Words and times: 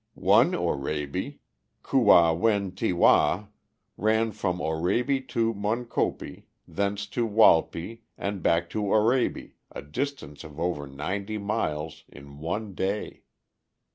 "One 0.15 0.53
Oraibi, 0.55 1.41
Ku 1.83 1.99
wa 1.99 2.33
wen 2.33 2.71
ti 2.71 2.91
wa, 2.91 3.45
ran 3.97 4.31
from 4.31 4.59
Oraibi 4.59 5.21
to 5.27 5.53
Moenkopi, 5.53 6.45
thence 6.67 7.05
to 7.09 7.27
Walpi, 7.27 8.01
and 8.17 8.41
back 8.41 8.67
to 8.71 8.81
Oraibi, 8.83 9.51
a 9.71 9.83
distance 9.83 10.43
of 10.43 10.59
over 10.59 10.87
ninety 10.87 11.37
miles, 11.37 12.03
in 12.09 12.39
one 12.39 12.73
day." 12.73 13.25